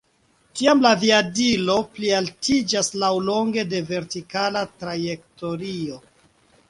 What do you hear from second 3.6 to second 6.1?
de vertikala trajektorio.